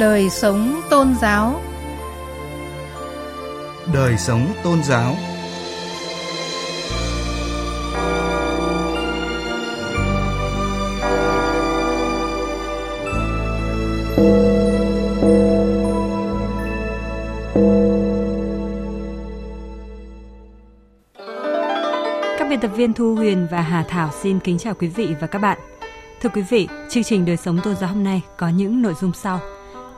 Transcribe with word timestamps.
Đời 0.00 0.30
sống 0.30 0.80
tôn 0.90 1.14
giáo 1.20 1.60
Đời 3.94 4.16
sống 4.16 4.52
tôn 4.64 4.82
giáo 4.82 5.16
Các 22.38 22.48
biên 22.50 22.60
tập 22.60 22.68
viên 22.68 22.92
Thu 22.92 23.14
Huyền 23.14 23.46
và 23.50 23.60
Hà 23.60 23.82
Thảo 23.82 24.10
xin 24.22 24.40
kính 24.40 24.58
chào 24.58 24.74
quý 24.74 24.88
vị 24.88 25.14
và 25.20 25.26
các 25.26 25.38
bạn. 25.38 25.58
Thưa 26.20 26.30
quý 26.34 26.42
vị, 26.50 26.68
chương 26.90 27.04
trình 27.04 27.24
Đời 27.24 27.36
sống 27.36 27.60
tôn 27.64 27.76
giáo 27.76 27.90
hôm 27.90 28.04
nay 28.04 28.22
có 28.38 28.48
những 28.48 28.82
nội 28.82 28.94
dung 29.00 29.12
sau. 29.12 29.40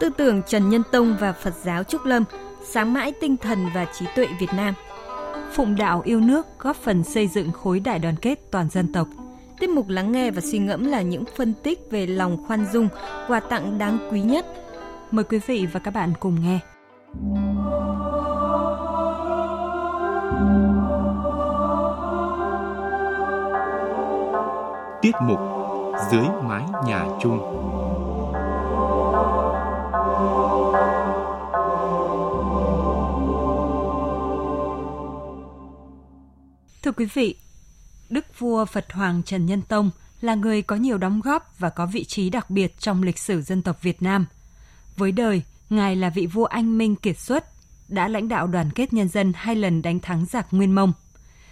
Tư 0.02 0.10
tưởng 0.16 0.42
Trần 0.42 0.68
Nhân 0.68 0.82
Tông 0.90 1.16
và 1.20 1.32
Phật 1.32 1.54
giáo 1.62 1.84
Trúc 1.84 2.04
Lâm, 2.04 2.24
sáng 2.64 2.92
mãi 2.92 3.12
tinh 3.20 3.36
thần 3.36 3.66
và 3.74 3.86
trí 3.98 4.06
tuệ 4.16 4.26
Việt 4.40 4.50
Nam. 4.56 4.74
Phụng 5.52 5.76
đạo 5.76 6.02
yêu 6.04 6.20
nước 6.20 6.46
góp 6.58 6.76
phần 6.76 7.04
xây 7.04 7.26
dựng 7.26 7.52
khối 7.52 7.80
đại 7.80 7.98
đoàn 7.98 8.16
kết 8.16 8.38
toàn 8.50 8.68
dân 8.70 8.92
tộc. 8.92 9.08
Tiết 9.60 9.70
mục 9.70 9.88
lắng 9.88 10.12
nghe 10.12 10.30
và 10.30 10.40
suy 10.40 10.58
ngẫm 10.58 10.84
là 10.84 11.02
những 11.02 11.24
phân 11.36 11.54
tích 11.62 11.78
về 11.90 12.06
lòng 12.06 12.44
khoan 12.46 12.66
dung, 12.72 12.88
quà 13.28 13.40
tặng 13.40 13.78
đáng 13.78 13.98
quý 14.10 14.20
nhất. 14.20 14.46
Mời 15.10 15.24
quý 15.24 15.40
vị 15.46 15.66
và 15.72 15.80
các 15.80 15.90
bạn 15.94 16.12
cùng 16.20 16.36
nghe. 16.42 16.58
Tiết 25.02 25.14
mục 25.22 25.38
Dưới 26.10 26.24
mái 26.42 26.62
nhà 26.86 27.06
chung 27.20 27.71
Thưa 36.82 36.92
quý 36.92 37.06
vị, 37.14 37.34
Đức 38.10 38.38
vua 38.38 38.64
Phật 38.64 38.92
Hoàng 38.92 39.22
Trần 39.22 39.46
Nhân 39.46 39.62
Tông 39.62 39.90
là 40.20 40.34
người 40.34 40.62
có 40.62 40.76
nhiều 40.76 40.98
đóng 40.98 41.20
góp 41.20 41.58
và 41.58 41.70
có 41.70 41.86
vị 41.86 42.04
trí 42.04 42.30
đặc 42.30 42.50
biệt 42.50 42.78
trong 42.78 43.02
lịch 43.02 43.18
sử 43.18 43.42
dân 43.42 43.62
tộc 43.62 43.82
Việt 43.82 44.02
Nam. 44.02 44.26
Với 44.96 45.12
đời, 45.12 45.42
Ngài 45.70 45.96
là 45.96 46.10
vị 46.10 46.26
vua 46.26 46.44
anh 46.44 46.78
minh 46.78 46.96
kiệt 46.96 47.18
xuất, 47.18 47.44
đã 47.88 48.08
lãnh 48.08 48.28
đạo 48.28 48.46
đoàn 48.46 48.70
kết 48.70 48.92
nhân 48.92 49.08
dân 49.08 49.32
hai 49.36 49.56
lần 49.56 49.82
đánh 49.82 50.00
thắng 50.00 50.26
giặc 50.26 50.46
Nguyên 50.50 50.74
Mông. 50.74 50.92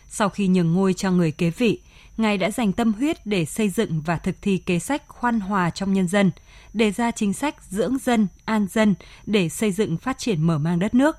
Sau 0.09 0.29
khi 0.29 0.49
nhường 0.49 0.73
ngôi 0.73 0.95
cho 0.95 1.11
người 1.11 1.33
kế 1.33 1.51
vị, 1.51 1.81
Ngài 2.17 2.39
đã 2.39 2.51
dành 2.51 2.73
tâm 2.73 2.93
huyết 2.93 3.27
để 3.27 3.45
xây 3.45 3.69
dựng 3.69 4.01
và 4.01 4.17
thực 4.17 4.37
thi 4.43 4.59
kế 4.59 4.79
sách 4.79 5.03
khoan 5.09 5.41
hòa 5.41 5.71
trong 5.71 5.93
nhân 5.93 6.09
dân, 6.09 6.31
đề 6.75 6.91
ra 6.91 7.11
chính 7.11 7.33
sách 7.33 7.55
dưỡng 7.71 7.99
dân, 7.99 8.27
an 8.45 8.67
dân 8.71 8.95
để 9.27 9.49
xây 9.49 9.73
dựng 9.73 9.97
phát 9.97 10.19
triển 10.19 10.43
mở 10.43 10.59
mang 10.59 10.79
đất 10.79 10.95
nước. 10.95 11.17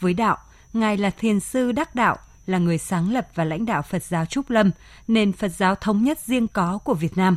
Với 0.00 0.14
đạo, 0.14 0.38
Ngài 0.72 0.96
là 0.96 1.10
thiền 1.10 1.40
sư 1.40 1.72
đắc 1.72 1.94
đạo, 1.94 2.18
là 2.46 2.58
người 2.58 2.78
sáng 2.78 3.12
lập 3.12 3.28
và 3.34 3.44
lãnh 3.44 3.66
đạo 3.66 3.82
Phật 3.82 4.02
giáo 4.02 4.26
Trúc 4.26 4.50
Lâm, 4.50 4.70
nền 5.08 5.32
Phật 5.32 5.48
giáo 5.48 5.74
thống 5.74 6.04
nhất 6.04 6.18
riêng 6.26 6.48
có 6.48 6.78
của 6.78 6.94
Việt 6.94 7.16
Nam. 7.16 7.36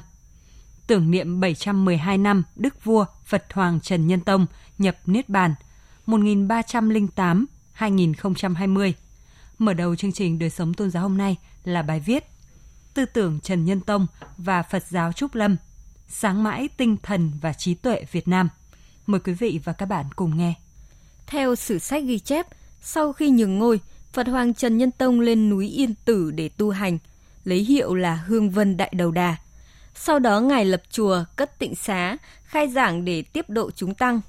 Tưởng 0.88 1.12
niệm 1.12 1.40
712 1.40 2.18
năm 2.18 2.44
Đức 2.56 2.84
Vua 2.84 3.06
Phật 3.26 3.46
Hoàng 3.54 3.80
Trần 3.80 4.08
Nhân 4.08 4.20
Tông 4.20 4.46
nhập 4.78 4.98
Niết 5.06 5.30
Bàn 5.30 5.56
1308-2020. 6.08 8.92
Mở 9.58 9.74
đầu 9.74 9.96
chương 9.96 10.12
trình 10.12 10.40
Đời 10.40 10.50
sống 10.50 10.74
tôn 10.74 10.92
giáo 10.92 11.04
hôm 11.04 11.18
nay 11.18 11.36
là 11.64 11.82
bài 11.82 12.00
viết 12.00 12.24
Tư 12.98 13.06
tưởng 13.06 13.40
Trần 13.40 13.66
Nhân 13.66 13.82
Tông 13.82 14.08
và 14.38 14.64
Phật 14.64 14.84
giáo 14.90 15.14
Trúc 15.14 15.36
Lâm, 15.36 15.58
sáng 16.08 16.44
mãi 16.44 16.70
tinh 16.78 16.98
thần 17.04 17.32
và 17.42 17.54
trí 17.54 17.74
tuệ 17.74 18.04
Việt 18.12 18.28
Nam. 18.28 18.50
Mời 19.08 19.20
quý 19.20 19.34
vị 19.34 19.60
và 19.64 19.74
các 19.74 19.86
bạn 19.86 20.06
cùng 20.16 20.38
nghe. 20.38 20.54
Theo 21.28 21.56
sử 21.56 21.80
sách 21.80 22.04
ghi 22.04 22.20
chép, 22.20 22.48
sau 22.82 23.14
khi 23.14 23.30
nhường 23.30 23.60
ngôi, 23.60 23.80
Phật 24.18 24.28
Hoàng 24.28 24.54
Trần 24.54 24.78
Nhân 24.78 24.92
Tông 24.92 25.20
lên 25.20 25.50
núi 25.50 25.68
Yên 25.68 25.94
Tử 26.06 26.32
để 26.32 26.50
tu 26.50 26.70
hành, 26.70 26.98
lấy 27.44 27.60
hiệu 27.60 27.96
là 27.96 28.16
Hương 28.16 28.50
Vân 28.50 28.78
Đại 28.78 28.92
Đầu 28.96 29.12
Đà. 29.12 29.36
Sau 29.96 30.20
đó 30.20 30.40
Ngài 30.40 30.66
lập 30.66 30.82
chùa, 30.92 31.24
cất 31.36 31.60
tịnh 31.60 31.76
xá, 31.76 32.18
khai 32.44 32.68
giảng 32.68 33.06
để 33.06 33.22
tiếp 33.22 33.50
độ 33.50 33.72
chúng 33.72 33.94
tăng. 33.94 34.22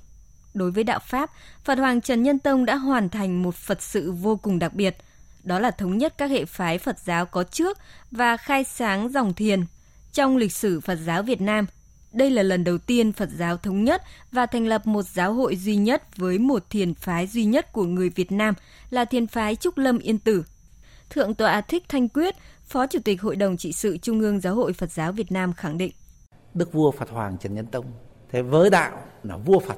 Đối 0.55 0.71
với 0.71 0.85
đạo 0.85 0.99
Pháp, 1.07 1.31
Phật 1.65 1.79
Hoàng 1.79 2.01
Trần 2.01 2.23
Nhân 2.23 2.39
Tông 2.39 2.65
đã 2.65 2.77
hoàn 2.77 3.09
thành 3.09 3.43
một 3.43 3.55
Phật 3.55 3.83
sự 3.83 4.13
vô 4.13 4.37
cùng 4.37 4.59
đặc 4.59 4.75
biệt, 4.75 4.97
đó 5.43 5.59
là 5.59 5.71
thống 5.71 5.99
nhất 5.99 6.15
các 6.19 6.31
hệ 6.31 6.45
phái 6.45 6.79
Phật 6.79 6.99
giáo 6.99 7.27
có 7.27 7.45
trước 7.45 7.79
và 8.11 8.37
khai 8.37 8.65
sáng 8.65 9.09
dòng 9.09 9.35
thiền. 9.35 9.65
Trong 10.13 10.37
lịch 10.37 10.53
sử 10.53 10.81
Phật 10.81 10.99
giáo 11.07 11.23
Việt 11.23 11.41
Nam, 11.41 11.67
đây 12.13 12.31
là 12.31 12.43
lần 12.43 12.65
đầu 12.65 12.79
tiên 12.79 13.13
Phật 13.13 13.29
giáo 13.37 13.57
thống 13.57 13.85
nhất 13.85 14.03
và 14.33 14.47
thành 14.47 14.67
lập 14.67 14.87
một 14.87 15.03
giáo 15.03 15.33
hội 15.33 15.57
duy 15.57 15.77
nhất 15.77 16.17
với 16.17 16.39
một 16.39 16.71
thiền 16.71 16.95
phái 16.95 17.27
duy 17.27 17.45
nhất 17.45 17.73
của 17.73 17.85
người 17.85 18.11
Việt 18.11 18.33
Nam 18.33 18.55
là 18.91 19.05
thiền 19.05 19.27
phái 19.27 19.57
Trúc 19.57 19.79
Lâm 19.79 19.99
Yên 19.99 20.19
Tử. 20.19 20.45
Thượng 21.11 21.35
tọa 21.35 21.61
Thích 21.61 21.85
Thanh 21.89 22.09
Quyết, 22.09 22.35
Phó 22.65 22.87
Chủ 22.87 22.99
tịch 23.05 23.23
Hội 23.23 23.37
đồng 23.37 23.57
trị 23.57 23.73
sự 23.73 23.99
Trung 23.99 24.21
ương 24.21 24.41
Giáo 24.41 24.55
hội 24.55 24.73
Phật 24.73 24.91
giáo 24.91 25.13
Việt 25.13 25.33
Nam 25.33 25.53
khẳng 25.53 25.79
định. 25.79 25.93
Đức 26.55 26.73
vua 26.73 26.91
Phật 26.91 27.11
Hoàng 27.11 27.37
Trần 27.39 27.55
Nhân 27.55 27.67
Tông, 27.67 27.85
thế 28.33 28.43
với 28.43 28.71
đạo 28.71 29.03
là 29.23 29.37
vua 29.37 29.59
Phật, 29.59 29.77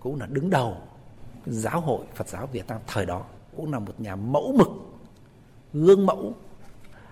cũng 0.00 0.20
là 0.20 0.26
đứng 0.26 0.50
đầu 0.50 0.76
giáo 1.46 1.80
hội 1.80 2.04
Phật 2.14 2.28
giáo 2.28 2.46
Việt 2.46 2.66
Nam 2.68 2.80
thời 2.86 3.06
đó, 3.06 3.24
cũng 3.56 3.72
là 3.72 3.78
một 3.78 4.00
nhà 4.00 4.16
mẫu 4.16 4.54
mực, 4.58 4.68
gương 5.72 6.06
mẫu 6.06 6.34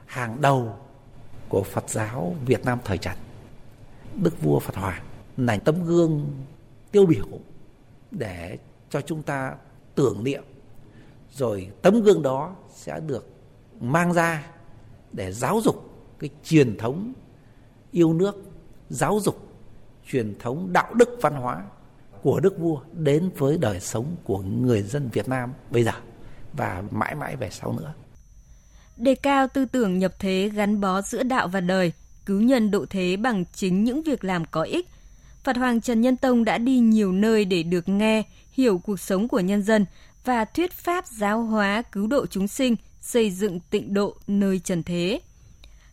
hàng 0.06 0.41
đầu 0.41 0.76
của 1.49 1.62
Phật 1.62 1.91
giáo 1.91 2.34
Việt 2.47 2.65
Nam 2.65 2.78
thời 2.84 2.99
Trần 2.99 3.16
đức 4.15 4.43
vua 4.43 4.59
Phật 4.59 4.76
Hoàng 4.76 5.03
là 5.37 5.56
tấm 5.56 5.84
gương, 5.84 6.31
tiêu 6.93 7.06
biểu 7.06 7.26
để 8.10 8.59
cho 8.91 9.00
chúng 9.00 9.22
ta 9.22 9.54
tưởng 9.94 10.25
niệm 10.25 10.43
rồi 11.32 11.71
tấm 11.82 12.03
gương 12.03 12.22
đó 12.22 12.56
sẽ 12.75 13.00
được 13.00 13.28
mang 13.81 14.12
ra 14.12 14.47
để 15.12 15.32
giáo 15.32 15.60
dục 15.65 15.91
cái 16.19 16.31
truyền 16.44 16.76
thống 16.78 17.12
yêu 17.91 18.12
nước, 18.12 18.43
giáo 18.91 19.20
dục 19.22 19.49
truyền 20.06 20.38
thống 20.38 20.72
đạo 20.72 20.94
đức 20.94 21.09
văn 21.22 21.34
hóa 21.34 21.65
của 22.22 22.41
đức 22.41 22.59
vua 22.59 22.81
đến 22.93 23.31
với 23.38 23.59
đời 23.59 23.81
sống 23.81 24.16
của 24.25 24.38
người 24.38 24.82
dân 24.82 25.09
Việt 25.12 25.28
Nam 25.28 25.53
bây 25.70 25.84
giờ 25.84 25.93
và 26.53 26.82
mãi 26.91 27.15
mãi 27.15 27.37
về 27.37 27.50
sau 27.50 27.72
nữa. 27.72 27.93
Đề 28.97 29.15
cao 29.15 29.49
tư 29.49 29.65
tưởng 29.65 29.99
nhập 29.99 30.12
thế 30.19 30.50
gắn 30.54 30.81
bó 30.81 31.03
giữa 31.03 31.22
đạo 31.22 31.49
và 31.49 31.60
đời 31.60 31.93
cứu 32.31 32.41
nhân 32.41 32.71
độ 32.71 32.87
thế 32.91 33.17
bằng 33.17 33.45
chính 33.53 33.85
những 33.85 34.03
việc 34.03 34.25
làm 34.25 34.45
có 34.45 34.63
ích. 34.63 34.89
Phật 35.45 35.57
Hoàng 35.57 35.81
Trần 35.81 36.01
Nhân 36.01 36.17
Tông 36.17 36.45
đã 36.45 36.59
đi 36.59 36.79
nhiều 36.79 37.13
nơi 37.13 37.45
để 37.45 37.63
được 37.63 37.89
nghe, 37.89 38.23
hiểu 38.53 38.79
cuộc 38.79 39.01
sống 39.01 39.29
của 39.29 39.41
nhân 39.41 39.63
dân 39.63 39.87
và 40.25 40.45
thuyết 40.45 40.73
pháp 40.73 41.07
giáo 41.07 41.43
hóa 41.43 41.83
cứu 41.83 42.07
độ 42.07 42.27
chúng 42.27 42.49
sinh, 42.49 42.77
xây 43.01 43.31
dựng 43.31 43.61
tịnh 43.71 43.95
độ 43.95 44.17
nơi 44.27 44.59
trần 44.59 44.83
thế. 44.83 45.21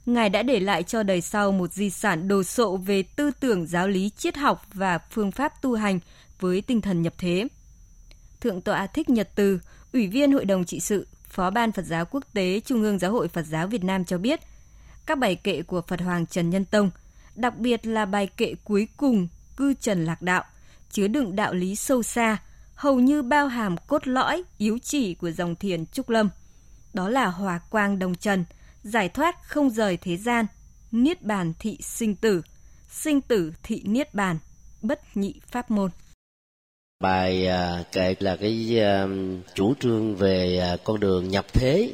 Ngài 0.06 0.30
đã 0.30 0.44
để 0.44 0.59
lại 0.59 0.84
cho 0.84 1.03
đời 1.03 1.22
sau 1.22 1.52
một 1.52 1.74
di 1.74 1.90
sản 1.90 2.28
đồ 2.28 2.44
sộ 2.44 2.78
về 2.78 3.04
tư 3.04 3.31
tưởng 3.40 3.68
giáo 3.68 3.88
lý 3.88 4.12
triết 4.18 4.38
học 4.38 4.66
và 4.74 4.98
phương 4.98 5.31
pháp 5.31 5.62
tu 5.62 5.75
hành 5.75 6.00
với 6.40 6.62
tinh 6.62 6.81
thần 6.81 7.02
nhập 7.02 7.14
thế. 7.18 7.48
Thượng 8.42 8.62
tọa 8.62 8.88
Thích 8.88 9.09
Nhật 9.09 9.30
Từ, 9.36 9.59
Ủy 9.94 10.08
viên 10.08 10.31
Hội 10.31 10.46
đồng 10.46 10.66
trị 10.66 10.80
sự, 10.80 11.08
Phó 11.30 11.50
ban 11.50 11.72
Phật 11.72 11.86
giáo 11.86 12.06
Quốc 12.06 12.24
tế 12.34 12.59
Trung 12.59 12.81
ương 12.81 13.00
Giáo 13.00 13.12
hội 13.12 13.28
Phật 13.28 13.46
giáo 13.50 13.68
Việt 13.68 13.84
Nam 13.84 14.06
cho 14.06 14.18
biết– 14.18 14.40
các 15.07 15.18
bài 15.18 15.35
kệ 15.35 15.62
của 15.62 15.81
Phật 15.81 16.01
Hoàng 16.01 16.25
Trần 16.25 16.50
Nhân 16.50 16.66
Tông, 16.66 16.90
đặc 17.35 17.57
biệt 17.57 17.88
là 17.88 18.06
bài 18.06 18.28
kệ 18.38 18.53
cuối 18.63 18.88
cùng 18.97 19.28
Cư 19.57 19.73
Trần 19.73 20.06
Lạc 20.06 20.22
Đạo, 20.22 20.44
chứa 20.91 21.07
đựng 21.07 21.35
đạo 21.35 21.53
lý 21.53 21.75
sâu 21.75 22.03
xa, 22.03 22.38
hầu 22.75 23.00
như 23.00 23.21
bao 23.21 23.48
hàm 23.48 23.77
cốt 23.77 24.07
lõi, 24.07 24.44
yếu 24.57 24.77
chỉ 24.83 25.13
của 25.13 25.31
dòng 25.31 25.56
thiền 25.56 25.86
Trúc 25.86 26.09
Lâm. 26.09 26.30
Đó 26.94 27.09
là 27.09 27.25
hòa 27.25 27.59
quang 27.69 28.00
đồng 28.00 28.15
trần, 28.15 28.45
giải 28.83 29.09
thoát 29.09 29.36
không 29.44 29.69
rời 29.69 29.98
thế 29.98 30.18
gian, 30.18 30.45
niết 30.92 31.21
bàn 31.21 31.54
thị 31.59 31.77
sinh 31.81 32.15
tử, 32.15 32.42
sinh 32.89 33.21
tử 33.21 33.54
thị 33.63 33.81
niết 33.86 34.13
bàn, 34.13 34.38
bất 34.81 35.18
nhị 35.18 35.33
pháp 35.48 35.71
môn. 35.71 35.92
Bài 37.00 37.48
à, 37.48 37.83
kệ 37.92 38.15
là 38.19 38.36
cái 38.36 38.80
à, 38.80 39.07
chủ 39.54 39.74
trương 39.80 40.15
về 40.15 40.59
à, 40.59 40.77
con 40.83 41.00
đường 41.00 41.30
nhập 41.30 41.45
thế 41.54 41.94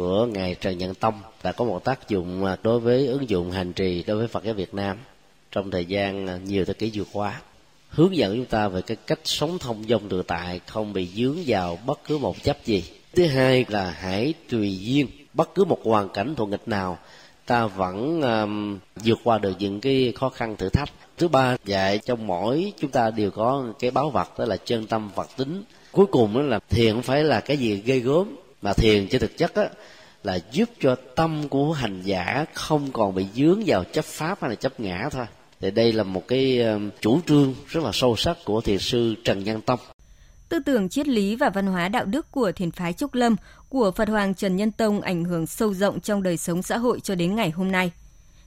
của 0.00 0.26
ngài 0.26 0.54
Trần 0.54 0.78
Nhân 0.78 0.94
Tông 0.94 1.14
đã 1.42 1.52
có 1.52 1.64
một 1.64 1.84
tác 1.84 2.08
dụng 2.08 2.44
à, 2.44 2.56
đối 2.62 2.80
với 2.80 3.06
ứng 3.06 3.28
dụng 3.30 3.50
hành 3.50 3.72
trì 3.72 4.04
đối 4.06 4.16
với 4.16 4.28
Phật 4.28 4.44
giáo 4.44 4.54
Việt 4.54 4.74
Nam 4.74 4.96
trong 5.52 5.70
thời 5.70 5.84
gian 5.84 6.26
à, 6.26 6.38
nhiều 6.44 6.64
thế 6.64 6.72
kỷ 6.72 6.90
vừa 6.94 7.04
qua. 7.12 7.40
Hướng 7.88 8.16
dẫn 8.16 8.36
chúng 8.36 8.46
ta 8.46 8.68
về 8.68 8.82
cái 8.82 8.96
cách 9.06 9.18
sống 9.24 9.58
thông 9.58 9.84
dong 9.88 10.08
tự 10.08 10.22
tại 10.22 10.60
không 10.66 10.92
bị 10.92 11.06
dướng 11.06 11.36
vào 11.46 11.78
bất 11.86 12.00
cứ 12.08 12.18
một 12.18 12.42
chấp 12.42 12.56
gì. 12.64 12.84
Thứ 13.14 13.26
hai 13.26 13.64
là 13.68 13.90
hãy 13.90 14.34
tùy 14.48 14.78
duyên. 14.80 15.06
Bất 15.34 15.54
cứ 15.54 15.64
một 15.64 15.78
hoàn 15.84 16.08
cảnh 16.08 16.34
thuận 16.34 16.50
nghịch 16.50 16.68
nào 16.68 16.98
ta 17.46 17.66
vẫn 17.66 18.22
um, 18.22 18.78
vượt 19.04 19.18
qua 19.24 19.38
được 19.38 19.52
những 19.58 19.80
cái 19.80 20.12
khó 20.16 20.28
khăn 20.28 20.56
thử 20.56 20.68
thách. 20.68 20.90
Thứ 21.18 21.28
ba 21.28 21.56
dạy 21.64 21.98
trong 21.98 22.26
mỗi 22.26 22.72
chúng 22.80 22.90
ta 22.90 23.10
đều 23.10 23.30
có 23.30 23.64
cái 23.78 23.90
báo 23.90 24.10
vật 24.10 24.38
đó 24.38 24.44
là 24.44 24.56
chân 24.56 24.86
tâm 24.86 25.10
vật 25.14 25.28
tính. 25.36 25.64
Cuối 25.92 26.06
cùng 26.06 26.34
đó 26.34 26.42
là 26.42 26.58
thiện 26.68 27.02
phải 27.02 27.24
là 27.24 27.40
cái 27.40 27.56
gì 27.56 27.76
gây 27.76 28.00
gớm 28.00 28.36
mà 28.62 28.72
thiền 28.72 29.08
trên 29.08 29.20
thực 29.20 29.38
chất 29.38 29.54
á, 29.54 29.68
là 30.24 30.38
giúp 30.52 30.68
cho 30.80 30.96
tâm 31.16 31.48
của 31.48 31.72
hành 31.72 32.02
giả 32.02 32.44
không 32.54 32.92
còn 32.92 33.14
bị 33.14 33.26
dướng 33.34 33.62
vào 33.66 33.84
chấp 33.84 34.04
pháp 34.04 34.40
hay 34.40 34.50
là 34.50 34.56
chấp 34.56 34.80
ngã 34.80 35.08
thôi 35.10 35.26
thì 35.60 35.70
đây 35.70 35.92
là 35.92 36.02
một 36.02 36.28
cái 36.28 36.58
ờ, 36.58 36.78
chủ 37.00 37.20
trương 37.26 37.54
rất 37.68 37.84
là 37.84 37.90
sâu 37.92 38.16
sắc 38.16 38.36
của 38.44 38.60
thiền 38.60 38.78
sư 38.78 39.14
Trần 39.24 39.44
Nhân 39.44 39.60
Tông 39.60 39.80
Tư 40.48 40.58
tưởng 40.58 40.88
triết 40.88 41.08
lý 41.08 41.36
và 41.36 41.50
văn 41.50 41.66
hóa 41.66 41.88
đạo 41.88 42.04
đức 42.04 42.30
của 42.30 42.52
thiền 42.52 42.70
phái 42.70 42.92
Trúc 42.92 43.14
Lâm 43.14 43.36
của 43.68 43.90
Phật 43.90 44.08
Hoàng 44.08 44.34
Trần 44.34 44.56
Nhân 44.56 44.72
Tông 44.72 45.00
ảnh 45.00 45.24
hưởng 45.24 45.46
sâu 45.46 45.74
rộng 45.74 46.00
trong 46.00 46.22
đời 46.22 46.36
sống 46.36 46.62
xã 46.62 46.78
hội 46.78 47.00
cho 47.00 47.14
đến 47.14 47.36
ngày 47.36 47.50
hôm 47.50 47.72
nay. 47.72 47.92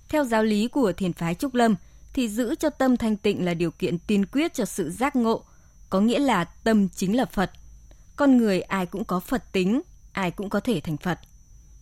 Theo 0.09 0.23
giáo 0.23 0.43
lý 0.43 0.67
của 0.67 0.91
thiền 0.91 1.13
phái 1.13 1.35
Trúc 1.35 1.55
Lâm, 1.55 1.75
thì 2.13 2.29
giữ 2.29 2.55
cho 2.55 2.69
tâm 2.69 2.97
thanh 2.97 3.17
tịnh 3.17 3.45
là 3.45 3.53
điều 3.53 3.71
kiện 3.71 3.99
tiên 3.99 4.25
quyết 4.25 4.53
cho 4.53 4.65
sự 4.65 4.89
giác 4.89 5.15
ngộ, 5.15 5.43
có 5.89 5.99
nghĩa 5.99 6.19
là 6.19 6.43
tâm 6.43 6.89
chính 6.89 7.17
là 7.17 7.25
Phật. 7.25 7.51
Con 8.15 8.37
người 8.37 8.61
ai 8.61 8.85
cũng 8.85 9.03
có 9.03 9.19
Phật 9.19 9.51
tính, 9.51 9.81
ai 10.13 10.31
cũng 10.31 10.49
có 10.49 10.59
thể 10.59 10.81
thành 10.81 10.97
Phật. 10.97 11.19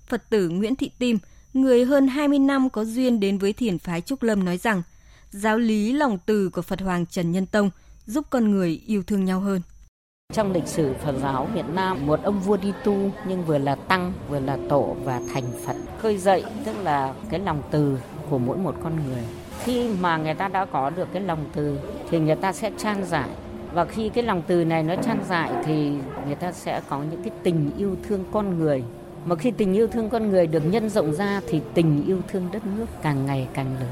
Phật 0.08 0.30
tử 0.30 0.50
Nguyễn 0.50 0.76
Thị 0.76 0.92
Tim, 1.00 1.20
người 1.54 1.86
hơn 1.86 2.08
20 2.08 2.40
năm 2.40 2.70
có 2.70 2.86
duyên 2.86 3.20
đến 3.20 3.38
với 3.38 3.54
thiền 3.54 3.80
phái 3.80 4.02
Trúc 4.02 4.24
Lâm 4.24 4.46
nói 4.46 4.58
rằng, 4.58 4.82
giáo 5.30 5.58
lý 5.58 5.94
lòng 5.94 6.18
từ 6.26 6.50
của 6.50 6.62
Phật 6.62 6.82
Hoàng 6.82 7.06
Trần 7.06 7.32
Nhân 7.32 7.46
Tông 7.46 7.70
giúp 8.06 8.26
con 8.30 8.52
người 8.52 8.82
yêu 8.88 9.04
thương 9.04 9.26
nhau 9.26 9.40
hơn. 9.40 9.62
Trong 10.34 10.52
lịch 10.52 10.68
sử 10.68 10.94
Phật 11.04 11.16
giáo 11.22 11.50
Việt 11.54 11.66
Nam, 11.74 12.08
một 12.08 12.24
ông 12.24 12.40
vua 12.40 12.58
đi 12.58 12.74
tu 12.84 13.12
nhưng 13.28 13.46
vừa 13.46 13.58
là 13.58 13.76
tăng, 13.76 14.14
vừa 14.30 14.40
là 14.40 14.58
tổ 14.70 14.96
và 15.04 15.22
thành 15.34 15.44
Phật. 15.66 15.76
Khơi 16.02 16.18
dậy 16.18 16.44
tức 16.66 16.76
là 16.84 17.14
cái 17.30 17.40
lòng 17.40 17.64
từ 17.72 17.98
của 18.30 18.38
mỗi 18.38 18.58
một 18.58 18.76
con 18.84 18.96
người. 19.08 19.24
Khi 19.64 19.88
mà 20.02 20.18
người 20.18 20.34
ta 20.34 20.48
đã 20.48 20.66
có 20.66 20.90
được 20.90 21.08
cái 21.14 21.22
lòng 21.22 21.50
từ 21.54 21.80
thì 22.10 22.20
người 22.20 22.36
ta 22.36 22.54
sẽ 22.54 22.72
trang 22.78 23.06
giải 23.06 23.30
và 23.74 23.86
khi 23.86 24.10
cái 24.10 24.24
lòng 24.24 24.42
từ 24.48 24.66
này 24.66 24.84
nó 24.84 24.96
trang 25.04 25.24
dại 25.30 25.52
thì 25.66 25.92
người 26.26 26.36
ta 26.36 26.52
sẽ 26.52 26.82
có 26.90 27.04
những 27.04 27.24
cái 27.24 27.34
tình 27.44 27.72
yêu 27.78 27.96
thương 28.04 28.24
con 28.32 28.60
người 28.60 28.84
mà 29.26 29.36
khi 29.36 29.52
tình 29.52 29.74
yêu 29.74 29.88
thương 29.88 30.10
con 30.10 30.30
người 30.30 30.48
được 30.48 30.66
nhân 30.66 30.90
rộng 30.90 31.14
ra 31.14 31.42
thì 31.48 31.62
tình 31.74 32.06
yêu 32.06 32.22
thương 32.28 32.50
đất 32.52 32.66
nước 32.66 32.86
càng 33.02 33.26
ngày 33.26 33.48
càng 33.54 33.76
lớn. 33.80 33.92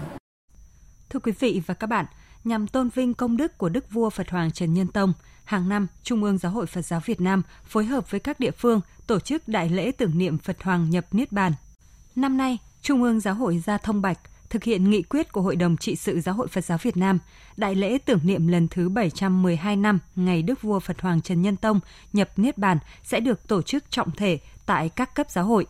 Thưa 1.10 1.20
quý 1.20 1.32
vị 1.40 1.62
và 1.66 1.74
các 1.74 1.88
bạn, 1.88 2.06
nhằm 2.44 2.68
tôn 2.68 2.90
vinh 2.90 3.14
công 3.14 3.38
đức 3.38 3.58
của 3.58 3.70
Đức 3.70 3.92
Vua 3.92 4.10
Phật 4.10 4.30
Hoàng 4.30 4.52
Trần 4.52 4.74
Nhân 4.74 4.88
Tông, 4.88 5.14
hàng 5.46 5.70
năm 5.70 5.88
Trung 6.04 6.24
ương 6.24 6.38
Giáo 6.38 6.52
hội 6.52 6.66
Phật 6.66 6.82
giáo 6.82 7.02
Việt 7.06 7.22
Nam 7.22 7.42
phối 7.66 7.86
hợp 7.86 8.12
với 8.12 8.20
các 8.20 8.40
địa 8.40 8.52
phương 8.52 8.82
tổ 9.08 9.20
chức 9.20 9.48
đại 9.48 9.70
lễ 9.70 9.92
tưởng 9.92 10.18
niệm 10.18 10.38
Phật 10.38 10.64
Hoàng 10.64 10.90
nhập 10.90 11.06
Niết 11.12 11.32
Bàn. 11.32 11.54
Năm 12.16 12.38
nay, 12.38 12.58
Trung 12.82 13.04
ương 13.04 13.20
Giáo 13.20 13.34
hội 13.34 13.64
ra 13.66 13.78
thông 13.78 14.02
bạch 14.02 14.20
thực 14.50 14.64
hiện 14.64 14.90
nghị 14.90 15.02
quyết 15.02 15.32
của 15.32 15.42
Hội 15.42 15.56
đồng 15.56 15.78
trị 15.78 15.96
sự 15.96 16.20
Giáo 16.20 16.36
hội 16.36 16.48
Phật 16.48 16.66
giáo 16.66 16.78
Việt 16.82 16.98
Nam, 16.98 17.20
đại 17.58 17.76
lễ 17.76 17.98
tưởng 17.98 18.20
niệm 18.24 18.48
lần 18.48 18.68
thứ 18.68 18.90
712 18.90 19.76
năm 19.76 20.00
ngày 20.16 20.42
Đức 20.42 20.62
Vua 20.62 20.80
Phật 20.80 21.02
Hoàng 21.02 21.22
Trần 21.22 21.42
Nhân 21.42 21.56
Tông 21.56 21.80
nhập 22.14 22.30
Niết 22.38 22.58
Bàn 22.58 22.78
sẽ 23.04 23.20
được 23.20 23.48
tổ 23.48 23.62
chức 23.62 23.92
trọng 23.92 24.12
thể 24.12 24.40
tại 24.66 24.90
các 24.90 25.16
cấp 25.16 25.32
giáo 25.32 25.46
hội. 25.46 25.66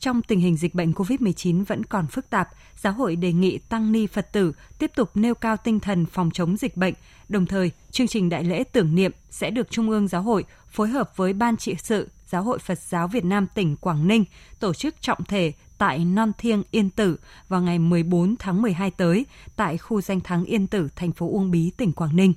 Trong 0.00 0.22
tình 0.22 0.40
hình 0.40 0.56
dịch 0.56 0.74
bệnh 0.74 0.92
COVID-19 0.92 1.64
vẫn 1.64 1.84
còn 1.84 2.06
phức 2.06 2.30
tạp, 2.30 2.48
giáo 2.76 2.92
hội 2.92 3.16
đề 3.16 3.32
nghị 3.32 3.58
tăng 3.58 3.92
ni 3.92 4.06
Phật 4.06 4.32
tử 4.32 4.52
tiếp 4.78 4.90
tục 4.94 5.10
nêu 5.14 5.34
cao 5.34 5.56
tinh 5.56 5.80
thần 5.80 6.06
phòng 6.06 6.30
chống 6.30 6.56
dịch 6.56 6.76
bệnh. 6.76 6.94
Đồng 7.28 7.46
thời, 7.46 7.70
chương 7.90 8.06
trình 8.06 8.28
đại 8.28 8.44
lễ 8.44 8.64
tưởng 8.64 8.94
niệm 8.94 9.12
sẽ 9.30 9.50
được 9.50 9.70
Trung 9.70 9.90
ương 9.90 10.08
Giáo 10.08 10.22
hội 10.22 10.44
phối 10.70 10.88
hợp 10.88 11.16
với 11.16 11.32
Ban 11.32 11.56
trị 11.56 11.74
sự 11.82 12.08
Giáo 12.26 12.42
hội 12.42 12.58
Phật 12.58 12.78
giáo 12.78 13.08
Việt 13.08 13.24
Nam 13.24 13.46
tỉnh 13.54 13.76
Quảng 13.76 14.08
Ninh 14.08 14.24
tổ 14.60 14.74
chức 14.74 15.02
trọng 15.02 15.24
thể 15.24 15.52
tại 15.78 16.04
Non 16.04 16.32
Thiêng 16.38 16.62
Yên 16.70 16.90
Tử 16.90 17.16
vào 17.48 17.62
ngày 17.62 17.78
14 17.78 18.36
tháng 18.38 18.62
12 18.62 18.90
tới 18.90 19.26
tại 19.56 19.78
khu 19.78 20.00
danh 20.00 20.20
thắng 20.20 20.44
Yên 20.44 20.66
Tử, 20.66 20.88
thành 20.96 21.12
phố 21.12 21.30
Uông 21.30 21.50
Bí, 21.50 21.70
tỉnh 21.76 21.92
Quảng 21.92 22.16
Ninh. 22.16 22.32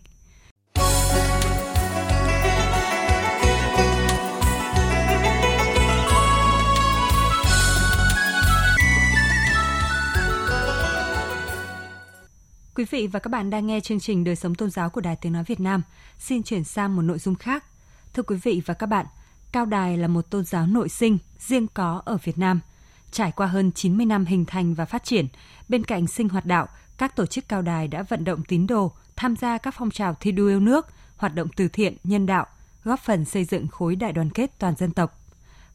Quý 12.75 12.85
vị 12.91 13.07
và 13.07 13.19
các 13.19 13.29
bạn 13.29 13.49
đang 13.49 13.67
nghe 13.67 13.79
chương 13.79 13.99
trình 13.99 14.23
Đời 14.23 14.35
sống 14.35 14.55
tôn 14.55 14.69
giáo 14.69 14.89
của 14.89 15.01
Đài 15.01 15.15
Tiếng 15.15 15.33
Nói 15.33 15.43
Việt 15.43 15.59
Nam. 15.59 15.81
Xin 16.19 16.43
chuyển 16.43 16.63
sang 16.63 16.95
một 16.95 17.01
nội 17.01 17.19
dung 17.19 17.35
khác. 17.35 17.65
Thưa 18.13 18.23
quý 18.23 18.35
vị 18.43 18.61
và 18.65 18.73
các 18.73 18.87
bạn, 18.87 19.05
Cao 19.51 19.65
Đài 19.65 19.97
là 19.97 20.07
một 20.07 20.29
tôn 20.29 20.45
giáo 20.45 20.67
nội 20.67 20.89
sinh, 20.89 21.17
riêng 21.39 21.67
có 21.73 22.01
ở 22.05 22.17
Việt 22.23 22.37
Nam. 22.37 22.59
Trải 23.11 23.31
qua 23.31 23.47
hơn 23.47 23.71
90 23.71 24.05
năm 24.05 24.25
hình 24.25 24.45
thành 24.45 24.73
và 24.73 24.85
phát 24.85 25.03
triển, 25.03 25.27
bên 25.69 25.83
cạnh 25.83 26.07
sinh 26.07 26.29
hoạt 26.29 26.45
đạo, 26.45 26.67
các 26.97 27.15
tổ 27.15 27.25
chức 27.25 27.49
Cao 27.49 27.61
Đài 27.61 27.87
đã 27.87 28.03
vận 28.03 28.23
động 28.23 28.43
tín 28.47 28.67
đồ, 28.67 28.91
tham 29.15 29.35
gia 29.35 29.57
các 29.57 29.73
phong 29.77 29.91
trào 29.91 30.15
thi 30.19 30.31
đua 30.31 30.47
yêu 30.47 30.59
nước, 30.59 30.87
hoạt 31.17 31.35
động 31.35 31.47
từ 31.55 31.67
thiện, 31.67 31.97
nhân 32.03 32.25
đạo, 32.25 32.45
góp 32.83 32.99
phần 32.99 33.25
xây 33.25 33.45
dựng 33.45 33.67
khối 33.67 33.95
đại 33.95 34.13
đoàn 34.13 34.29
kết 34.29 34.51
toàn 34.59 34.75
dân 34.75 34.91
tộc. 34.91 35.19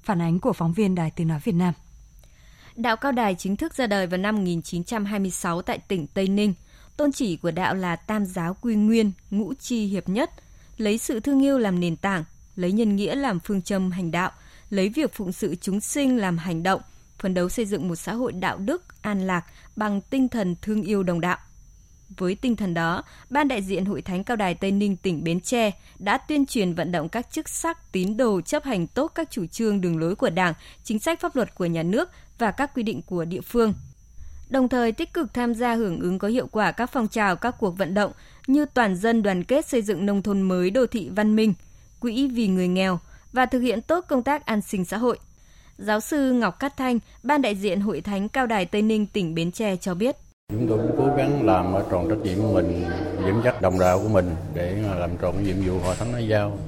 Phản 0.02 0.22
ánh 0.22 0.38
của 0.38 0.52
phóng 0.52 0.72
viên 0.72 0.94
Đài 0.94 1.10
Tiếng 1.10 1.28
Nói 1.28 1.40
Việt 1.44 1.54
Nam. 1.54 1.74
Đạo 2.76 2.96
Cao 2.96 3.12
Đài 3.12 3.34
chính 3.34 3.56
thức 3.56 3.74
ra 3.74 3.86
đời 3.86 4.06
vào 4.06 4.18
năm 4.18 4.36
1926 4.36 5.62
tại 5.62 5.78
tỉnh 5.78 6.06
Tây 6.06 6.28
Ninh– 6.28 6.54
Tôn 6.96 7.12
chỉ 7.12 7.36
của 7.36 7.50
đạo 7.50 7.74
là 7.74 7.96
tam 7.96 8.26
giáo 8.26 8.56
quy 8.60 8.74
nguyên, 8.74 9.12
ngũ 9.30 9.54
chi 9.54 9.86
hiệp 9.86 10.08
nhất, 10.08 10.30
lấy 10.76 10.98
sự 10.98 11.20
thương 11.20 11.44
yêu 11.44 11.58
làm 11.58 11.80
nền 11.80 11.96
tảng, 11.96 12.24
lấy 12.56 12.72
nhân 12.72 12.96
nghĩa 12.96 13.14
làm 13.14 13.40
phương 13.40 13.62
châm 13.62 13.90
hành 13.90 14.10
đạo, 14.10 14.30
lấy 14.70 14.88
việc 14.88 15.14
phụng 15.14 15.32
sự 15.32 15.54
chúng 15.60 15.80
sinh 15.80 16.16
làm 16.16 16.38
hành 16.38 16.62
động, 16.62 16.80
phấn 17.18 17.34
đấu 17.34 17.48
xây 17.48 17.66
dựng 17.66 17.88
một 17.88 17.96
xã 17.96 18.12
hội 18.12 18.32
đạo 18.32 18.58
đức, 18.58 19.02
an 19.02 19.26
lạc 19.26 19.44
bằng 19.76 20.00
tinh 20.00 20.28
thần 20.28 20.56
thương 20.62 20.82
yêu 20.82 21.02
đồng 21.02 21.20
đạo. 21.20 21.38
Với 22.16 22.34
tinh 22.34 22.56
thần 22.56 22.74
đó, 22.74 23.04
Ban 23.30 23.48
đại 23.48 23.62
diện 23.62 23.84
Hội 23.84 24.02
Thánh 24.02 24.24
Cao 24.24 24.36
Đài 24.36 24.54
Tây 24.54 24.70
Ninh 24.72 24.96
tỉnh 24.96 25.24
Bến 25.24 25.40
Tre 25.40 25.70
đã 25.98 26.18
tuyên 26.18 26.46
truyền 26.46 26.74
vận 26.74 26.92
động 26.92 27.08
các 27.08 27.30
chức 27.30 27.48
sắc 27.48 27.92
tín 27.92 28.16
đồ 28.16 28.40
chấp 28.40 28.64
hành 28.64 28.86
tốt 28.86 29.12
các 29.14 29.30
chủ 29.30 29.46
trương 29.46 29.80
đường 29.80 29.98
lối 29.98 30.14
của 30.14 30.30
Đảng, 30.30 30.54
chính 30.84 30.98
sách 30.98 31.20
pháp 31.20 31.36
luật 31.36 31.54
của 31.54 31.66
nhà 31.66 31.82
nước 31.82 32.10
và 32.38 32.50
các 32.50 32.74
quy 32.74 32.82
định 32.82 33.02
của 33.02 33.24
địa 33.24 33.40
phương, 33.40 33.74
đồng 34.50 34.68
thời 34.68 34.92
tích 34.92 35.12
cực 35.12 35.34
tham 35.34 35.54
gia 35.54 35.74
hưởng 35.74 36.00
ứng 36.00 36.18
có 36.18 36.28
hiệu 36.28 36.46
quả 36.46 36.72
các 36.72 36.90
phong 36.92 37.08
trào 37.08 37.36
các 37.36 37.54
cuộc 37.58 37.78
vận 37.78 37.94
động 37.94 38.12
như 38.46 38.66
toàn 38.74 38.96
dân 38.96 39.22
đoàn 39.22 39.44
kết 39.44 39.66
xây 39.66 39.82
dựng 39.82 40.06
nông 40.06 40.22
thôn 40.22 40.42
mới 40.42 40.70
đô 40.70 40.86
thị 40.86 41.08
văn 41.08 41.36
minh, 41.36 41.54
quỹ 42.00 42.28
vì 42.28 42.48
người 42.48 42.68
nghèo 42.68 42.98
và 43.32 43.46
thực 43.46 43.60
hiện 43.60 43.82
tốt 43.82 44.04
công 44.08 44.22
tác 44.22 44.46
an 44.46 44.60
sinh 44.62 44.84
xã 44.84 44.98
hội. 44.98 45.18
Giáo 45.78 46.00
sư 46.00 46.32
Ngọc 46.32 46.58
Cát 46.58 46.76
Thanh, 46.76 46.98
ban 47.22 47.42
đại 47.42 47.54
diện 47.54 47.80
Hội 47.80 48.00
Thánh 48.00 48.28
Cao 48.28 48.46
Đài 48.46 48.64
Tây 48.64 48.82
Ninh 48.82 49.06
tỉnh 49.06 49.34
Bến 49.34 49.52
Tre 49.52 49.76
cho 49.76 49.94
biết. 49.94 50.16
Chúng 50.52 50.68
tôi 50.68 50.78
cũng 50.78 50.96
cố 50.98 51.16
gắng 51.16 51.46
làm 51.46 51.74
tròn 51.90 52.08
trách 52.08 52.18
nhiệm 52.22 52.38
của 52.38 52.52
mình, 52.52 52.84
dẫn 53.26 53.40
dắt 53.44 53.62
đồng 53.62 53.78
đạo 53.78 53.98
của 54.02 54.08
mình 54.08 54.30
để 54.54 54.76
làm 54.98 55.10
tròn 55.16 55.44
nhiệm 55.44 55.56
vụ 55.66 55.78
hội 55.78 55.96
thánh 55.98 56.12
nói 56.12 56.28
giao. 56.28 56.58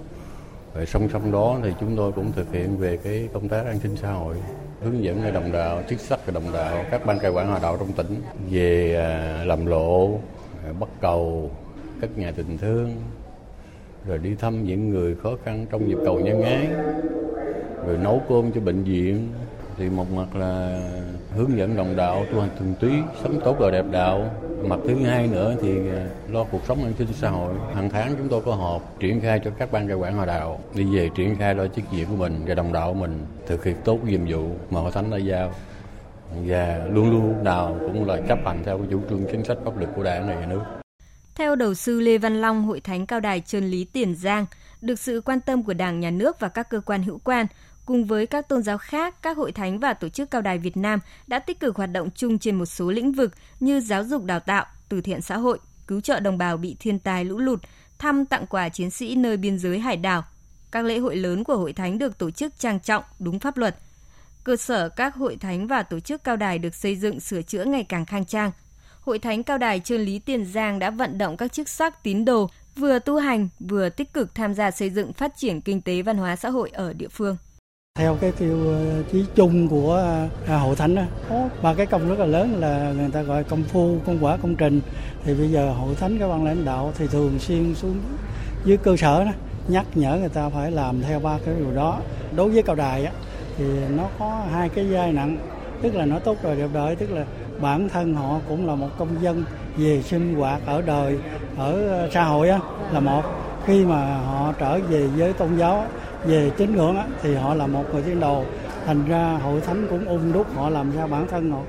Và 0.75 0.85
song 0.85 1.09
song 1.13 1.33
đó 1.33 1.59
thì 1.63 1.71
chúng 1.81 1.97
tôi 1.97 2.13
cũng 2.13 2.33
thực 2.33 2.53
hiện 2.53 2.79
về 2.79 2.97
cái 2.97 3.29
công 3.33 3.49
tác 3.49 3.67
an 3.67 3.79
sinh 3.83 3.97
xã 3.97 4.13
hội 4.13 4.37
hướng 4.83 5.05
dẫn 5.05 5.21
người 5.23 5.33
đồng 5.33 5.53
đạo, 5.53 5.83
chức 5.91 6.01
sắc 6.01 6.21
cho 6.27 6.33
đồng 6.33 6.53
đạo, 6.53 6.85
các 6.91 7.07
ban 7.07 7.19
cai 7.19 7.31
quản 7.31 7.49
hòa 7.49 7.59
đạo 7.63 7.77
trong 7.79 7.93
tỉnh 7.93 8.23
về 8.51 8.97
à, 8.97 9.45
làm 9.45 9.67
lộ, 9.67 10.21
à, 10.65 10.73
bắt 10.81 10.89
cầu, 11.01 11.51
các 12.01 12.11
nhà 12.19 12.33
tình 12.37 12.59
thương, 12.59 12.95
rồi 14.07 14.19
đi 14.19 14.35
thăm 14.35 14.65
những 14.65 14.89
người 14.89 15.15
khó 15.23 15.31
khăn 15.45 15.67
trong 15.71 15.89
dịp 15.89 15.99
cầu 16.05 16.21
nhân 16.21 16.43
ái, 16.43 16.69
rồi 17.87 17.99
nấu 17.99 18.23
cơm 18.29 18.53
cho 18.53 18.61
bệnh 18.61 18.85
viện, 18.85 19.29
thì 19.77 19.89
một 19.89 20.11
mặt 20.13 20.37
là 20.37 20.83
hướng 21.35 21.59
dẫn 21.59 21.77
đồng 21.77 21.97
đạo 21.97 22.27
tu 22.33 22.41
hành 22.41 22.51
thường 22.59 22.75
túy 22.81 22.93
sống 23.23 23.41
tốt 23.45 23.57
và 23.59 23.71
đẹp 23.71 23.85
đạo. 23.91 24.31
Mặt 24.65 24.79
thứ 24.85 24.95
hai 25.05 25.27
nữa 25.27 25.55
thì 25.63 25.91
à, 25.91 26.07
lo 26.29 26.45
cuộc 26.45 26.61
sống 26.69 26.85
an 26.85 26.93
sinh 26.99 27.09
xã 27.13 27.31
hội. 27.31 27.55
Hàng 27.75 27.91
tháng 27.91 28.15
chúng 28.19 28.29
tôi 28.29 28.43
có 28.45 28.55
họp 28.55 29.01
triển 29.01 29.21
khai 29.21 29.41
cho 29.45 29.51
các 29.59 29.73
ban 29.73 29.89
cai 29.89 29.97
quản 29.97 30.17
hòa 30.17 30.27
đạo 30.27 30.61
đi 30.75 30.85
về 30.97 31.11
triển 31.15 31.37
khai 31.37 31.55
lo 31.55 31.67
chức 31.67 31.93
nhiệm 31.93 32.09
của 32.09 32.17
mình 32.17 32.45
và 32.47 32.55
đồng 32.55 32.73
đạo 32.73 32.93
của 32.93 32.99
mình 32.99 33.27
thực 33.47 33.65
hiện 33.65 33.77
tốt 33.85 34.05
nhiệm 34.05 34.21
vụ 34.29 34.51
mà 34.71 34.81
hội 34.81 34.93
thánh 34.93 35.11
đã 35.11 35.17
giao. 35.17 35.53
Và 36.47 36.81
luôn 36.93 37.11
luôn 37.11 37.45
nào 37.45 37.77
cũng 37.81 38.09
là 38.09 38.17
chấp 38.29 38.39
hành 38.45 38.63
theo 38.65 38.79
cái 38.79 38.87
chủ 38.91 39.01
trương 39.11 39.25
chính 39.33 39.45
sách 39.45 39.59
pháp 39.65 39.79
luật 39.79 39.91
của 39.97 40.03
đảng 40.03 40.27
này 40.27 40.37
nhà 40.37 40.47
nước. 40.47 40.61
Theo 41.35 41.57
đầu 41.57 41.75
sư 41.75 42.01
Lê 42.01 42.19
Văn 42.19 42.41
Long, 42.41 42.65
Hội 42.65 42.81
Thánh 42.81 43.07
Cao 43.07 43.21
Đài 43.21 43.41
Trơn 43.41 43.65
Lý 43.65 43.85
Tiền 43.85 44.15
Giang, 44.15 44.47
được 44.81 44.99
sự 44.99 45.23
quan 45.25 45.41
tâm 45.41 45.63
của 45.63 45.75
Đảng, 45.75 46.01
Nhà 46.01 46.11
nước 46.11 46.41
và 46.41 46.49
các 46.49 46.71
cơ 46.71 46.81
quan 46.81 47.03
hữu 47.03 47.19
quan, 47.25 47.47
cùng 47.89 48.05
với 48.05 48.27
các 48.27 48.49
tôn 48.49 48.63
giáo 48.63 48.79
khác, 48.79 49.23
các 49.23 49.37
hội 49.37 49.53
thánh 49.53 49.79
và 49.79 49.95
tổ 49.95 50.09
chức 50.09 50.31
cao 50.31 50.43
đài 50.43 50.59
Việt 50.59 50.77
Nam 50.77 51.01
đã 51.27 51.39
tích 51.39 51.61
cực 51.61 51.77
hoạt 51.77 51.93
động 51.93 52.11
chung 52.15 52.39
trên 52.39 52.55
một 52.55 52.67
số 52.67 52.91
lĩnh 52.91 53.13
vực 53.13 53.35
như 53.61 53.81
giáo 53.81 54.05
dục 54.05 54.25
đào 54.25 54.41
tạo, 54.41 54.67
từ 54.89 55.01
thiện 55.01 55.23
xã 55.23 55.37
hội, 55.37 55.59
cứu 55.87 56.01
trợ 56.01 56.21
đồng 56.21 56.39
bào 56.39 56.57
bị 56.57 56.77
thiên 56.81 56.99
tai 56.99 57.25
lũ 57.25 57.39
lụt, 57.39 57.63
thăm 57.99 58.27
tặng 58.27 58.47
quà 58.47 58.69
chiến 58.69 58.91
sĩ 58.91 59.15
nơi 59.15 59.37
biên 59.37 59.59
giới 59.59 59.79
hải 59.79 59.97
đảo. 59.97 60.25
Các 60.71 60.85
lễ 60.85 60.99
hội 60.99 61.17
lớn 61.17 61.45
của 61.45 61.57
hội 61.57 61.73
thánh 61.73 61.99
được 61.99 62.19
tổ 62.19 62.31
chức 62.31 62.59
trang 62.59 62.81
trọng, 62.81 63.05
đúng 63.19 63.39
pháp 63.39 63.57
luật. 63.57 63.77
Cơ 64.45 64.57
sở 64.57 64.89
các 64.89 65.15
hội 65.15 65.37
thánh 65.37 65.67
và 65.67 65.83
tổ 65.83 66.01
chức 66.01 66.25
cao 66.25 66.37
đài 66.37 66.59
được 66.59 66.75
xây 66.75 66.97
dựng 66.97 67.21
sửa 67.21 67.43
chữa 67.43 67.65
ngày 67.65 67.85
càng 67.85 68.07
khang 68.07 68.25
trang. 68.25 68.51
Hội 69.01 69.19
thánh 69.19 69.43
cao 69.43 69.59
đài 69.59 69.81
Trơn 69.81 70.01
Lý 70.01 70.19
Tiền 70.19 70.45
Giang 70.45 70.79
đã 70.79 70.91
vận 70.91 71.19
động 71.19 71.37
các 71.37 71.53
chức 71.53 71.69
sắc 71.69 72.03
tín 72.03 72.25
đồ 72.25 72.51
vừa 72.77 72.99
tu 72.99 73.17
hành 73.17 73.49
vừa 73.61 73.89
tích 73.89 74.13
cực 74.13 74.35
tham 74.35 74.55
gia 74.55 74.71
xây 74.71 74.91
dựng 74.91 75.13
phát 75.13 75.37
triển 75.37 75.61
kinh 75.61 75.81
tế 75.81 76.03
văn 76.03 76.17
hóa 76.17 76.37
xã 76.37 76.51
hội 76.51 76.71
ở 76.71 76.93
địa 76.93 77.09
phương 77.09 77.37
theo 77.99 78.17
cái 78.21 78.33
tiêu 78.33 78.57
ờ, 78.69 79.03
chí 79.13 79.25
chung 79.35 79.69
của 79.69 80.05
à, 80.47 80.57
hội 80.57 80.77
thánh 80.77 80.97
có 81.31 81.49
ba 81.63 81.75
cái 81.75 81.87
công 81.87 82.09
rất 82.09 82.19
là 82.19 82.27
lớn 82.27 82.57
là 82.61 82.93
người 82.97 83.11
ta 83.13 83.23
gọi 83.23 83.45
công 83.45 83.63
phu 83.63 83.97
công 84.07 84.19
quả 84.25 84.37
công 84.37 84.57
trình. 84.57 84.81
Thì 85.25 85.35
bây 85.35 85.51
giờ 85.51 85.73
hội 85.73 85.95
thánh 85.95 86.19
các 86.19 86.29
ban 86.29 86.45
lãnh 86.45 86.65
đạo 86.65 86.93
thì 86.99 87.07
thường 87.07 87.39
xuyên 87.39 87.75
xuống 87.75 87.97
dưới 88.65 88.77
cơ 88.77 88.97
sở 88.97 89.25
đó, 89.25 89.31
nhắc 89.69 89.87
nhở 89.95 90.17
người 90.17 90.29
ta 90.29 90.49
phải 90.49 90.71
làm 90.71 91.03
theo 91.03 91.21
ba 91.21 91.39
cái 91.45 91.55
điều 91.59 91.75
đó. 91.75 92.01
Đối 92.37 92.51
với 92.51 92.63
cao 92.63 92.77
đài 92.77 93.05
á, 93.05 93.13
thì 93.57 93.65
nó 93.97 94.05
có 94.19 94.43
hai 94.53 94.69
cái 94.69 94.91
giai 94.91 95.13
nặng 95.13 95.39
tức 95.83 95.95
là 95.95 96.05
nó 96.05 96.19
tốt 96.19 96.37
rồi 96.43 96.57
đẹp 96.57 96.69
đợi 96.73 96.97
tức 96.97 97.11
là 97.11 97.25
bản 97.61 97.89
thân 97.89 98.15
họ 98.15 98.41
cũng 98.49 98.67
là 98.67 98.75
một 98.75 98.89
công 98.99 99.23
dân 99.23 99.45
về 99.77 100.03
sinh 100.03 100.35
hoạt 100.35 100.61
ở 100.67 100.83
đời 100.83 101.19
ở 101.57 102.09
xã 102.15 102.25
hội 102.25 102.49
á, 102.49 102.59
là 102.93 103.01
một. 103.01 103.23
Khi 103.67 103.85
mà 103.85 104.19
họ 104.19 104.53
trở 104.59 104.79
về 104.89 105.07
với 105.07 105.33
tôn 105.33 105.57
giáo 105.57 105.85
về 106.25 106.51
tín 106.57 106.77
ngưỡng 106.77 106.97
á, 106.97 107.07
thì 107.23 107.35
họ 107.35 107.55
là 107.55 107.67
một 107.67 107.85
người 107.93 108.03
tín 108.03 108.21
đồ. 108.21 108.45
Thành 108.87 109.05
ra 109.09 109.39
hội 109.43 109.61
thánh 109.61 109.87
cũng 109.91 110.05
ung 110.05 110.33
đúc 110.33 110.47
họ 110.55 110.71
làm 110.71 110.97
ra 110.97 111.07
bản 111.07 111.27
thân 111.31 111.51
họ. 111.51 111.61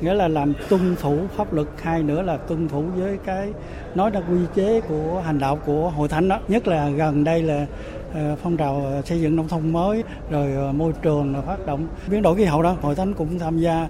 Nghĩa 0.00 0.14
là 0.14 0.28
làm 0.28 0.52
tuân 0.68 0.96
thủ 0.96 1.18
pháp 1.36 1.52
luật 1.52 1.66
hai 1.82 2.02
nữa 2.02 2.22
là 2.22 2.36
tuân 2.36 2.68
thủ 2.68 2.84
với 2.96 3.18
cái 3.24 3.52
nói 3.94 4.10
là 4.10 4.20
quy 4.20 4.38
chế 4.54 4.80
của 4.80 5.22
hành 5.26 5.38
đạo 5.38 5.58
của 5.66 5.90
hội 5.90 6.08
thánh 6.08 6.28
đó. 6.28 6.40
Nhất 6.48 6.68
là 6.68 6.88
gần 6.88 7.24
đây 7.24 7.42
là 7.42 7.66
ờ, 8.14 8.36
phong 8.42 8.56
trào 8.56 9.02
xây 9.04 9.20
dựng 9.20 9.36
nông 9.36 9.48
thôn 9.48 9.72
mới 9.72 10.02
rồi 10.30 10.52
ờ, 10.52 10.72
môi 10.72 10.92
trường 11.02 11.34
là 11.34 11.40
phát 11.40 11.66
động 11.66 11.88
biến 12.08 12.22
đổi 12.22 12.36
khí 12.36 12.44
hậu 12.44 12.62
đó 12.62 12.76
hội 12.82 12.94
thánh 12.94 13.14
cũng 13.14 13.38
tham 13.38 13.58
gia. 13.58 13.88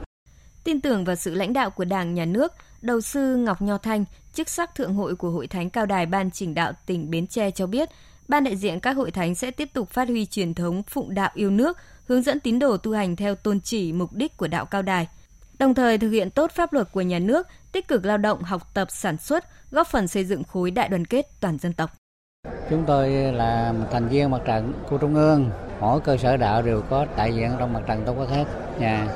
Tin 0.64 0.81
tưởng 0.81 1.05
vào 1.05 1.17
sự 1.17 1.35
lãnh 1.35 1.52
đạo 1.52 1.71
của 1.71 1.85
Đảng, 1.85 2.14
Nhà 2.14 2.25
nước, 2.25 2.52
đầu 2.83 3.00
sư 3.00 3.37
Ngọc 3.37 3.62
Nho 3.62 3.79
Thanh, 3.79 4.05
chức 4.35 4.49
sắc 4.49 4.75
thượng 4.75 4.95
hội 4.95 5.17
của 5.17 5.31
Hội 5.31 5.47
Thánh 5.47 5.71
Cao 5.71 5.87
Đài 5.87 6.07
Ban 6.07 6.31
Chỉnh 6.31 6.55
đạo 6.55 6.73
tỉnh 6.87 7.11
Bến 7.11 7.26
Tre 7.26 7.50
cho 7.50 7.67
biết, 7.67 7.88
Ban 8.31 8.45
đại 8.45 8.57
diện 8.57 8.81
các 8.81 8.97
hội 8.97 9.11
thánh 9.11 9.35
sẽ 9.35 9.51
tiếp 9.51 9.69
tục 9.73 9.91
phát 9.91 10.09
huy 10.09 10.27
truyền 10.27 10.55
thống 10.55 10.83
phụng 10.83 11.15
đạo 11.15 11.31
yêu 11.35 11.51
nước, 11.51 11.79
hướng 12.09 12.23
dẫn 12.23 12.41
tín 12.41 12.59
đồ 12.59 12.77
tu 12.77 12.93
hành 12.93 13.17
theo 13.17 13.35
tôn 13.35 13.61
chỉ 13.61 13.93
mục 13.93 14.13
đích 14.13 14.37
của 14.37 14.49
đạo 14.49 14.65
Cao 14.65 14.83
Đài, 14.83 15.09
đồng 15.59 15.75
thời 15.75 15.99
thực 15.99 16.11
hiện 16.11 16.31
tốt 16.31 16.51
pháp 16.51 16.73
luật 16.73 16.93
của 16.93 17.01
nhà 17.01 17.19
nước, 17.19 17.47
tích 17.73 17.89
cực 17.89 18.05
lao 18.05 18.19
động, 18.19 18.43
học 18.43 18.75
tập, 18.75 18.89
sản 18.91 19.17
xuất, 19.19 19.45
góp 19.71 19.87
phần 19.87 20.09
xây 20.09 20.25
dựng 20.25 20.45
khối 20.45 20.71
đại 20.71 20.89
đoàn 20.89 21.05
kết 21.05 21.27
toàn 21.41 21.59
dân 21.59 21.73
tộc. 21.73 21.91
Chúng 22.71 22.85
tôi 22.87 23.11
là 23.11 23.75
thành 23.93 24.09
viên 24.09 24.31
mặt 24.31 24.41
trận 24.47 24.73
của 24.91 24.99
Trung 24.99 25.15
ương, 25.15 25.51
mỗi 25.81 26.01
cơ 26.01 26.17
sở 26.17 26.37
đạo 26.37 26.63
đều 26.63 26.83
có 26.91 27.07
đại 27.17 27.35
diện 27.35 27.51
trong 27.59 27.73
mặt 27.73 27.83
trận 27.87 28.03
Tổ 28.07 28.13
quốc 28.13 28.29
hết. 28.31 28.45
Nhà 28.79 29.09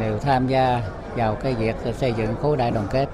đều 0.00 0.18
tham 0.18 0.46
gia 0.46 0.82
vào 1.16 1.34
cái 1.34 1.54
việc 1.54 1.76
xây 1.98 2.12
dựng 2.18 2.36
khối 2.42 2.56
đại 2.56 2.70
đoàn 2.70 2.86
kết 2.90 3.08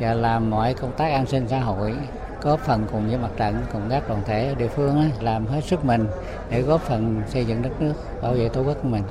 và 0.00 0.14
làm 0.14 0.50
mọi 0.50 0.74
công 0.74 0.92
tác 0.96 1.06
an 1.06 1.26
sinh 1.26 1.46
xã 1.48 1.60
hội 1.60 1.94
góp 2.44 2.60
phần 2.60 2.86
cùng 2.92 3.08
với 3.08 3.18
mặt 3.18 3.30
trận 3.36 3.56
cùng 3.72 3.82
các 3.90 4.08
đoàn 4.08 4.22
thể 4.26 4.48
ở 4.48 4.54
địa 4.54 4.68
phương 4.68 5.10
làm 5.20 5.46
hết 5.46 5.60
sức 5.64 5.84
mình 5.84 6.06
để 6.50 6.62
góp 6.62 6.82
phần 6.82 7.22
xây 7.28 7.44
dựng 7.44 7.62
đất 7.62 7.80
nước 7.80 7.94
bảo 8.22 8.34
vệ 8.34 8.48
tổ 8.48 8.62
quốc 8.62 8.76
của 8.82 8.88
mình 8.88 9.02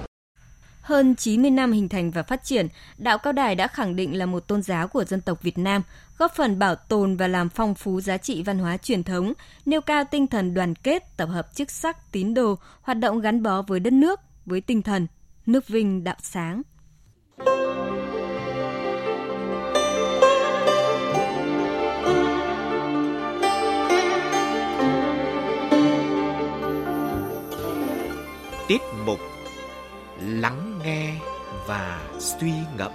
hơn 0.83 1.15
90 1.15 1.51
năm 1.51 1.71
hình 1.71 1.89
thành 1.89 2.11
và 2.11 2.23
phát 2.23 2.43
triển, 2.43 2.67
Đạo 2.97 3.17
Cao 3.17 3.33
Đài 3.33 3.55
đã 3.55 3.67
khẳng 3.67 3.95
định 3.95 4.17
là 4.17 4.25
một 4.25 4.39
tôn 4.39 4.61
giáo 4.61 4.87
của 4.87 5.03
dân 5.03 5.21
tộc 5.21 5.41
Việt 5.41 5.57
Nam, 5.57 5.81
góp 6.17 6.35
phần 6.35 6.59
bảo 6.59 6.75
tồn 6.75 7.17
và 7.17 7.27
làm 7.27 7.49
phong 7.49 7.75
phú 7.75 8.01
giá 8.01 8.17
trị 8.17 8.43
văn 8.43 8.59
hóa 8.59 8.77
truyền 8.77 9.03
thống, 9.03 9.33
nêu 9.65 9.81
cao 9.81 10.03
tinh 10.11 10.27
thần 10.27 10.53
đoàn 10.53 10.75
kết, 10.75 11.17
tập 11.17 11.25
hợp 11.25 11.55
chức 11.55 11.71
sắc, 11.71 12.11
tín 12.11 12.33
đồ, 12.33 12.55
hoạt 12.81 12.97
động 12.97 13.19
gắn 13.19 13.43
bó 13.43 13.61
với 13.61 13.79
đất 13.79 13.93
nước, 13.93 14.19
với 14.45 14.61
tinh 14.61 14.81
thần 14.81 15.07
nước 15.45 15.67
vinh 15.67 16.03
đạo 16.03 16.15
sáng. 16.21 16.61
Tiết 28.67 28.81
mục 29.05 29.19
Lắng 30.21 30.79
nghe 30.83 31.15
và 31.67 32.09
suy 32.19 32.51
ngẫm 32.77 32.91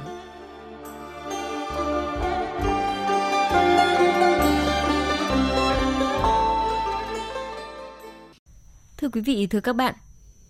Thưa 8.97 9.09
quý 9.09 9.21
vị, 9.21 9.47
thưa 9.47 9.61
các 9.61 9.73
bạn, 9.73 9.95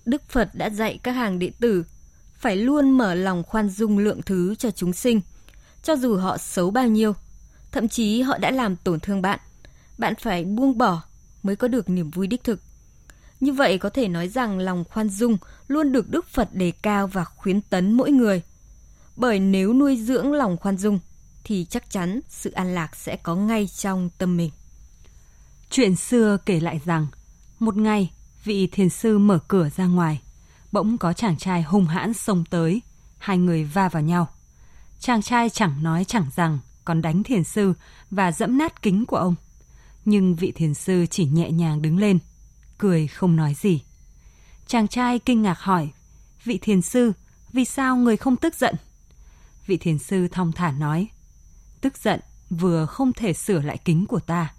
Đức 0.04 0.22
Phật 0.28 0.48
đã 0.54 0.70
dạy 0.70 0.98
các 1.02 1.12
hàng 1.12 1.38
đệ 1.38 1.50
tử 1.60 1.84
phải 2.38 2.56
luôn 2.56 2.90
mở 2.90 3.14
lòng 3.14 3.42
khoan 3.42 3.68
dung 3.68 3.98
lượng 3.98 4.22
thứ 4.22 4.54
cho 4.54 4.70
chúng 4.70 4.92
sinh, 4.92 5.20
cho 5.82 5.96
dù 5.96 6.16
họ 6.16 6.38
xấu 6.38 6.70
bao 6.70 6.86
nhiêu, 6.86 7.12
thậm 7.72 7.88
chí 7.88 8.22
họ 8.22 8.38
đã 8.38 8.50
làm 8.50 8.76
tổn 8.76 9.00
thương 9.00 9.22
bạn. 9.22 9.40
Bạn 9.98 10.14
phải 10.14 10.44
buông 10.44 10.78
bỏ 10.78 11.02
mới 11.42 11.56
có 11.56 11.68
được 11.68 11.90
niềm 11.90 12.10
vui 12.10 12.26
đích 12.26 12.44
thực. 12.44 12.60
Như 13.40 13.52
vậy 13.52 13.78
có 13.78 13.90
thể 13.90 14.08
nói 14.08 14.28
rằng 14.28 14.58
lòng 14.58 14.84
khoan 14.84 15.08
dung 15.08 15.38
luôn 15.68 15.92
được 15.92 16.10
Đức 16.10 16.26
Phật 16.28 16.54
đề 16.54 16.70
cao 16.70 17.06
và 17.06 17.24
khuyến 17.24 17.60
tấn 17.60 17.92
mỗi 17.92 18.10
người. 18.10 18.42
Bởi 19.16 19.40
nếu 19.40 19.74
nuôi 19.74 19.96
dưỡng 19.96 20.32
lòng 20.32 20.56
khoan 20.56 20.76
dung 20.76 20.98
thì 21.44 21.66
chắc 21.70 21.90
chắn 21.90 22.20
sự 22.28 22.50
an 22.50 22.74
lạc 22.74 22.96
sẽ 22.96 23.16
có 23.16 23.36
ngay 23.36 23.66
trong 23.66 24.10
tâm 24.18 24.36
mình. 24.36 24.50
Chuyện 25.70 25.96
xưa 25.96 26.38
kể 26.46 26.60
lại 26.60 26.80
rằng, 26.84 27.06
một 27.58 27.76
ngày 27.76 28.10
vị 28.44 28.66
thiền 28.66 28.88
sư 28.88 29.18
mở 29.18 29.38
cửa 29.48 29.68
ra 29.76 29.86
ngoài, 29.86 30.20
bỗng 30.72 30.98
có 30.98 31.12
chàng 31.12 31.38
trai 31.38 31.62
hung 31.62 31.86
hãn 31.86 32.12
xông 32.14 32.44
tới, 32.50 32.82
hai 33.18 33.38
người 33.38 33.64
va 33.64 33.88
vào 33.88 34.02
nhau. 34.02 34.28
Chàng 35.00 35.22
trai 35.22 35.50
chẳng 35.50 35.82
nói 35.82 36.04
chẳng 36.04 36.26
rằng, 36.36 36.58
còn 36.84 37.02
đánh 37.02 37.22
thiền 37.22 37.44
sư 37.44 37.72
và 38.10 38.32
dẫm 38.32 38.58
nát 38.58 38.82
kính 38.82 39.06
của 39.06 39.16
ông. 39.16 39.34
Nhưng 40.04 40.36
vị 40.36 40.52
thiền 40.52 40.74
sư 40.74 41.06
chỉ 41.10 41.24
nhẹ 41.24 41.50
nhàng 41.50 41.82
đứng 41.82 41.98
lên, 41.98 42.18
cười 42.78 43.06
không 43.06 43.36
nói 43.36 43.54
gì. 43.54 43.82
Chàng 44.66 44.88
trai 44.88 45.18
kinh 45.18 45.42
ngạc 45.42 45.60
hỏi, 45.60 45.90
vị 46.44 46.58
thiền 46.62 46.82
sư, 46.82 47.12
vì 47.52 47.64
sao 47.64 47.96
người 47.96 48.16
không 48.16 48.36
tức 48.36 48.54
giận? 48.54 48.74
Vị 49.66 49.76
thiền 49.76 49.98
sư 49.98 50.28
thong 50.28 50.52
thả 50.52 50.70
nói, 50.70 51.08
tức 51.80 51.98
giận 51.98 52.20
vừa 52.50 52.86
không 52.86 53.12
thể 53.12 53.32
sửa 53.32 53.62
lại 53.62 53.78
kính 53.84 54.06
của 54.06 54.20
ta, 54.20 54.52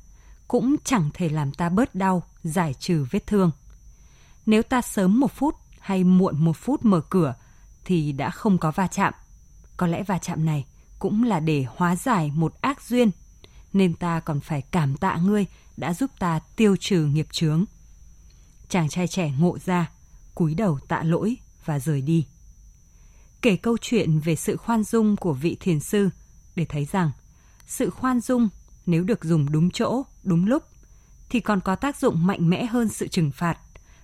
cũng 0.48 0.76
chẳng 0.84 1.10
thể 1.14 1.30
làm 1.30 1.52
ta 1.52 1.70
bớt 1.70 1.96
đau, 1.96 2.24
giải 2.44 2.74
trừ 2.74 3.06
vết 3.12 3.28
thương. 3.28 3.52
Nếu 4.46 4.64
ta 4.64 4.82
sớm 4.82 5.20
một 5.20 5.32
phút 5.36 5.56
hay 5.80 6.04
muộn 6.04 6.46
một 6.46 6.58
phút 6.58 6.86
mở 6.86 7.02
cửa 7.10 7.36
thì 7.86 8.12
đã 8.12 8.30
không 8.30 8.58
có 8.58 8.72
va 8.72 8.88
chạm. 8.88 9.14
Có 9.78 9.88
lẽ 9.88 10.04
va 10.04 10.18
chạm 10.18 10.46
này 10.46 10.66
cũng 11.00 11.24
là 11.24 11.40
để 11.40 11.66
hóa 11.76 11.96
giải 11.96 12.32
một 12.36 12.62
ác 12.62 12.82
duyên, 12.82 13.12
nên 13.74 13.94
ta 13.94 14.20
còn 14.20 14.40
phải 14.40 14.62
cảm 14.62 14.98
tạ 14.98 15.16
ngươi 15.16 15.46
đã 15.78 15.94
giúp 15.94 16.12
ta 16.20 16.40
tiêu 16.56 16.76
trừ 16.80 17.06
nghiệp 17.06 17.28
chướng. 17.32 17.66
Chàng 18.70 18.90
trai 18.90 19.08
trẻ 19.08 19.32
ngộ 19.40 19.58
ra, 19.66 19.92
cúi 20.36 20.56
đầu 20.56 20.80
tạ 20.88 21.04
lỗi 21.04 21.38
và 21.66 21.80
rời 21.80 22.02
đi. 22.02 22.26
Kể 23.42 23.56
câu 23.56 23.78
chuyện 23.82 24.20
về 24.20 24.36
sự 24.36 24.58
khoan 24.58 24.84
dung 24.84 25.16
của 25.16 25.34
vị 25.34 25.58
thiền 25.60 25.80
sư 25.80 26.10
để 26.56 26.66
thấy 26.66 26.86
rằng 26.92 27.12
sự 27.68 27.90
khoan 27.90 28.20
dung 28.20 28.50
nếu 28.86 29.04
được 29.04 29.24
dùng 29.24 29.52
đúng 29.52 29.72
chỗ, 29.72 30.04
đúng 30.24 30.46
lúc 30.46 30.64
thì 31.30 31.40
còn 31.40 31.60
có 31.60 31.76
tác 31.76 31.98
dụng 31.98 32.28
mạnh 32.28 32.50
mẽ 32.50 32.66
hơn 32.66 32.90
sự 32.90 33.08
trừng 33.08 33.32
phạt 33.32 33.58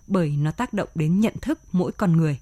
bởi 0.08 0.30
nó 0.30 0.52
tác 0.52 0.74
động 0.74 0.90
đến 0.96 1.20
nhận 1.20 1.34
thức 1.42 1.60
mỗi 1.72 1.92
con 1.92 2.18
người. 2.18 2.40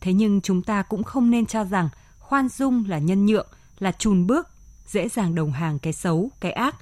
Thế 0.00 0.12
nhưng 0.12 0.40
chúng 0.40 0.62
ta 0.62 0.82
cũng 0.82 1.04
không 1.04 1.30
nên 1.30 1.46
cho 1.46 1.64
rằng 1.64 1.88
khoan 2.18 2.48
dung 2.48 2.84
là 2.88 2.98
nhân 2.98 3.26
nhượng, 3.26 3.48
là 3.78 3.92
chùn 3.92 4.26
bước, 4.26 4.48
dễ 4.86 5.08
dàng 5.08 5.34
đồng 5.34 5.52
hàng 5.52 5.78
cái 5.78 5.92
xấu, 5.92 6.30
cái 6.40 6.52
ác, 6.52 6.76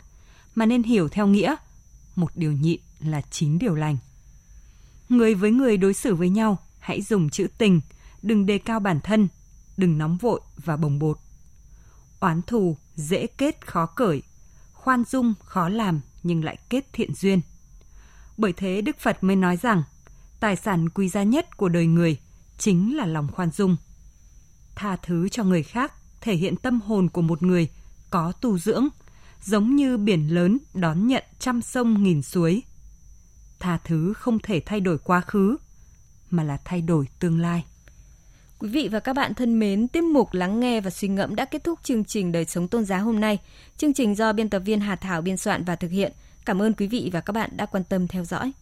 mà 0.55 0.67
nên 0.67 0.83
hiểu 0.83 1.09
theo 1.09 1.27
nghĩa 1.27 1.57
một 2.17 2.31
điều 2.35 2.53
nhịn 2.53 2.81
là 3.01 3.21
chín 3.31 3.59
điều 3.59 3.75
lành. 3.75 3.97
Người 5.09 5.35
với 5.35 5.51
người 5.51 5.77
đối 5.77 5.95
xử 5.95 6.15
với 6.15 6.29
nhau, 6.29 6.59
hãy 6.79 7.03
dùng 7.03 7.31
chữ 7.31 7.47
tình, 7.59 7.81
đừng 8.23 8.47
đề 8.47 8.59
cao 8.59 8.81
bản 8.81 9.01
thân, 9.01 9.29
đừng 9.77 9.99
nóng 9.99 10.17
vội 10.17 10.41
và 10.57 10.77
bồng 10.77 10.99
bột. 10.99 11.19
Oán 12.21 12.43
thù 12.43 12.77
dễ 12.97 13.27
kết 13.27 13.67
khó 13.67 13.87
cởi, 13.87 14.23
khoan 14.73 15.05
dung 15.05 15.35
khó 15.45 15.69
làm 15.69 16.01
nhưng 16.23 16.45
lại 16.45 16.57
kết 16.71 16.93
thiện 16.93 17.15
duyên. 17.15 17.41
Bởi 18.37 18.53
thế 18.53 18.81
Đức 18.81 18.97
Phật 18.99 19.25
mới 19.25 19.37
nói 19.37 19.57
rằng, 19.57 19.83
tài 20.41 20.57
sản 20.57 20.89
quý 20.89 21.09
giá 21.09 21.23
nhất 21.23 21.57
của 21.57 21.69
đời 21.69 21.87
người 21.87 22.17
chính 22.59 22.97
là 22.97 23.07
lòng 23.07 23.29
khoan 23.33 23.51
dung. 23.51 23.77
Tha 24.75 24.97
thứ 24.97 25.29
cho 25.29 25.45
người 25.45 25.63
khác 25.63 25.93
thể 26.21 26.35
hiện 26.35 26.57
tâm 26.57 26.81
hồn 26.81 27.09
của 27.09 27.23
một 27.23 27.43
người 27.43 27.69
có 28.11 28.33
tu 28.33 28.59
dưỡng, 28.59 28.89
giống 29.43 29.77
như 29.77 29.97
biển 29.97 30.35
lớn 30.35 30.59
đón 30.75 31.07
nhận 31.07 31.25
trăm 31.39 31.63
sông 31.63 32.03
nghìn 32.03 32.23
suối. 32.23 32.63
Tha 33.59 33.79
thứ 33.85 34.13
không 34.13 34.39
thể 34.39 34.61
thay 34.67 34.81
đổi 34.81 34.99
quá 34.99 35.21
khứ, 35.21 35.57
mà 36.31 36.43
là 36.43 36.59
thay 36.65 36.81
đổi 36.83 37.07
tương 37.19 37.41
lai. 37.41 37.65
Quý 38.59 38.69
vị 38.69 38.89
và 38.93 39.01
các 39.01 39.13
bạn 39.13 39.35
thân 39.35 39.59
mến, 39.59 39.89
tiết 39.89 40.05
mục 40.05 40.33
lắng 40.33 40.61
nghe 40.61 40.81
và 40.81 40.91
suy 40.91 41.09
ngẫm 41.09 41.35
đã 41.35 41.45
kết 41.45 41.65
thúc 41.65 41.79
chương 41.83 42.05
trình 42.05 42.33
đời 42.33 42.45
sống 42.45 42.69
tôn 42.69 42.85
giáo 42.85 43.05
hôm 43.05 43.21
nay. 43.21 43.39
Chương 43.77 43.95
trình 43.95 44.15
do 44.15 44.33
biên 44.33 44.51
tập 44.51 44.59
viên 44.59 44.81
Hà 44.81 44.97
Thảo 44.97 45.23
biên 45.23 45.37
soạn 45.37 45.65
và 45.65 45.77
thực 45.77 45.91
hiện. 45.91 46.13
Cảm 46.45 46.63
ơn 46.63 46.73
quý 46.73 46.87
vị 46.87 47.11
và 47.13 47.21
các 47.21 47.33
bạn 47.33 47.51
đã 47.57 47.67
quan 47.67 47.85
tâm 47.85 48.09
theo 48.09 48.25
dõi. 48.25 48.53